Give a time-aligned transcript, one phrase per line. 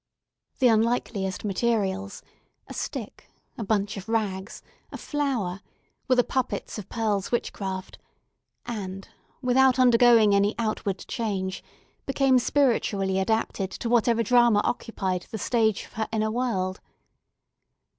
[0.57, 7.99] The unlikeliest materials—a stick, a bunch of rags, a flower—were the puppets of Pearl's witchcraft,
[8.65, 9.07] and,
[9.43, 11.63] without undergoing any outward change,
[12.07, 16.79] became spiritually adapted to whatever drama occupied the stage of her inner world.